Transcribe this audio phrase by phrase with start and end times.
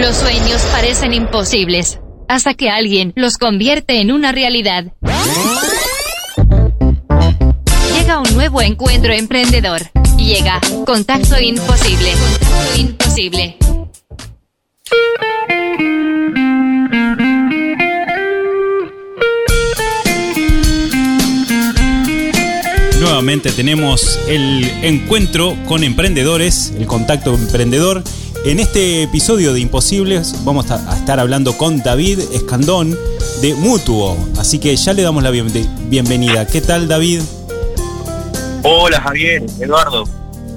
[0.00, 1.98] Los sueños parecen imposibles
[2.28, 4.92] hasta que alguien los convierte en una realidad.
[7.94, 9.82] Llega un nuevo encuentro emprendedor.
[10.16, 12.12] Llega Contacto Imposible.
[23.00, 28.04] Nuevamente tenemos el encuentro con emprendedores, el contacto emprendedor.
[28.44, 32.96] En este episodio de Imposibles vamos a estar hablando con David Escandón
[33.42, 34.16] de Mutuo.
[34.38, 36.46] Así que ya le damos la bienvenida.
[36.46, 37.20] ¿Qué tal David?
[38.62, 40.04] Hola Javier, Eduardo.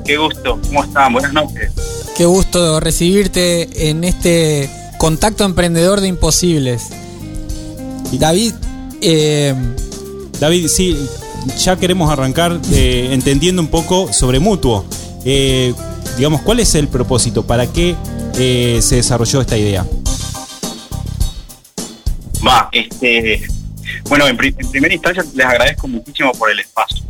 [0.06, 0.60] Qué gusto.
[0.68, 1.14] ¿Cómo están?
[1.14, 1.72] Buenas noches.
[2.16, 6.90] Qué gusto recibirte en este contacto emprendedor de Imposibles.
[8.14, 8.54] David,
[9.02, 9.56] eh,
[10.40, 10.98] David, sí,
[11.58, 14.86] ya queremos arrancar eh, entendiendo un poco sobre Mutuo.
[15.26, 15.74] Eh,
[16.18, 17.46] digamos, ¿cuál es el propósito?
[17.46, 17.96] ¿Para qué
[18.38, 19.86] eh, se desarrolló esta idea?
[22.46, 23.44] Va, este,
[24.10, 27.06] bueno, en, primera instancia les agradezco muchísimo por el espacio.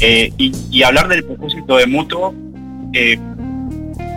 [0.00, 2.34] y, hablar del propósito de Mutuo,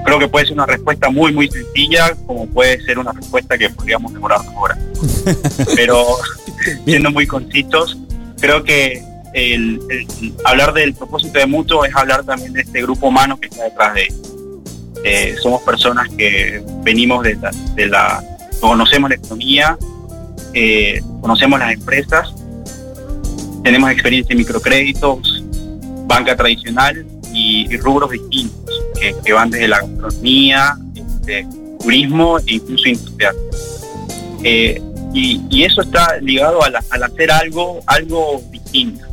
[0.05, 3.69] creo que puede ser una respuesta muy, muy sencilla, como puede ser una respuesta que
[3.69, 4.77] podríamos demorar ahora.
[5.75, 6.05] Pero
[6.85, 7.97] siendo muy concisos,
[8.39, 9.03] creo que
[10.45, 13.93] hablar del propósito de Mutuo es hablar también de este grupo humano que está detrás
[13.93, 14.07] de
[15.07, 18.23] eh, somos personas que venimos de la,
[18.59, 19.77] conocemos la economía,
[20.51, 22.33] eh, conocemos las empresas,
[23.63, 25.43] tenemos experiencia en microcréditos,
[26.07, 28.81] banca tradicional y, rubros distintos
[29.23, 31.47] que, van desde la gastronomía, este,
[31.79, 33.35] turismo e incluso industrial.
[34.43, 34.81] Eh,
[35.13, 39.05] y, eso está ligado al, hacer algo, algo distinto.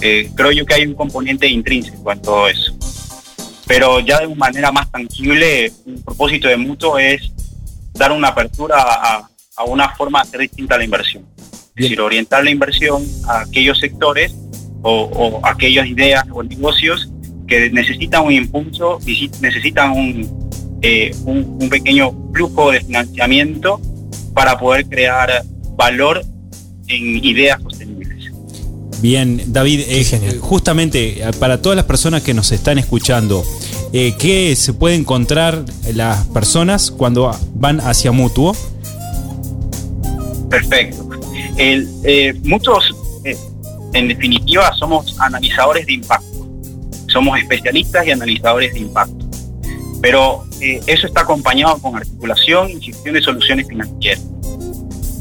[0.00, 2.74] Eh, creo yo que hay un componente intrínseco en todo eso.
[3.66, 7.30] Pero ya de una manera más tangible, un propósito de mutuo es
[7.94, 9.26] dar una apertura a,
[9.66, 11.24] una forma de hacer distinta la inversión.
[11.76, 14.34] Es decir, orientar la inversión a aquellos sectores
[14.82, 17.10] o, aquellas ideas o negocios
[17.46, 23.80] que necesitan un impulso y necesitan un, eh, un pequeño flujo de financiamiento
[24.32, 25.42] para poder crear
[25.76, 26.22] valor
[26.88, 27.89] en ideas sostenibles.
[29.00, 33.42] Bien, David, eh, justamente eh, para todas las personas que nos están escuchando,
[33.94, 38.54] eh, ¿qué se puede encontrar las personas cuando van hacia Mutuo?
[40.50, 41.08] Perfecto.
[42.44, 42.94] muchos,
[43.94, 46.46] en definitiva, somos analizadores de impacto.
[47.06, 49.26] Somos especialistas y analizadores de impacto.
[50.02, 54.24] Pero eso está acompañado con articulación y gestión de soluciones financieras.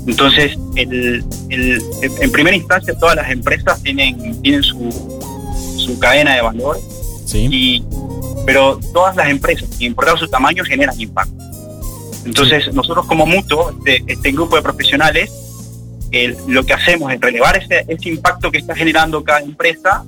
[0.10, 6.80] Entonces, en primera instancia, todas las empresas tienen, tienen su, cadena de valor,
[7.34, 7.84] y,
[8.46, 11.44] pero todas las empresas, sin importar su tamaño, generan impacto.
[12.26, 15.32] Entonces, nosotros como mutuo, este, este grupo de profesionales,
[16.48, 20.04] lo que hacemos es relevar ese, ese, impacto que está generando cada empresa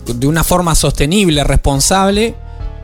[0.06, 2.36] de una forma sostenible, responsable,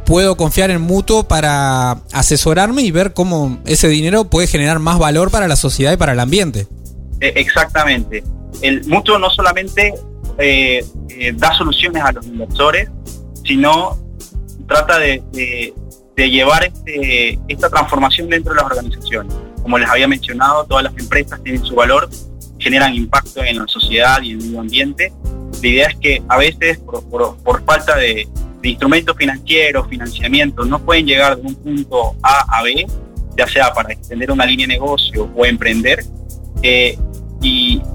[0.04, 5.30] puedo confiar en Mutuo para asesorarme y ver cómo ese dinero puede generar más valor
[5.30, 6.66] para la sociedad y para el ambiente.
[7.20, 8.24] E, exactamente
[8.62, 9.94] el mutuo no solamente
[10.38, 12.88] eh, eh, da soluciones a los inversores,
[13.44, 13.96] sino
[14.66, 15.22] trata de,
[16.16, 19.34] llevar este, esta transformación dentro de las organizaciones.
[19.62, 22.08] Como les había mencionado, todas las empresas tienen su valor,
[22.58, 25.12] generan impacto en la sociedad y en el medio ambiente,
[25.62, 28.28] La idea es que a veces por, falta de,
[28.62, 32.86] instrumentos financieros, financiamiento, no pueden llegar de un punto A a B,
[33.36, 36.04] ya sea para extender una línea de negocio o emprender.
[36.62, 36.98] Eh,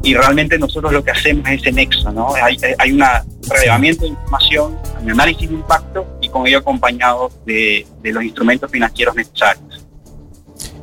[0.04, 2.34] y, realmente nosotros lo que hacemos es ese nexo, ¿no?
[2.36, 3.04] Hay, hay un
[3.50, 8.70] relevamiento de información, un análisis de impacto y con ello acompañado de, de los instrumentos
[8.70, 9.86] financieros necesarios.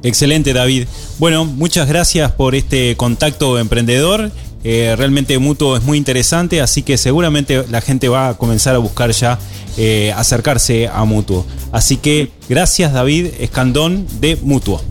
[0.02, 0.86] Excelente, David.
[1.18, 4.30] Bueno, muchas gracias por este contacto emprendedor.
[4.62, 8.78] Eh, realmente Mutuo es muy interesante, así que seguramente la gente va a comenzar a
[8.78, 9.38] buscar ya
[9.76, 11.46] eh, acercarse a Mutuo.
[11.72, 14.82] Así que gracias, David Escandón de Mutuo.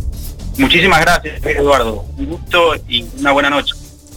[0.58, 2.06] Muchísimas gracias, Eduardo.
[2.18, 3.74] Un gusto y una buena noche.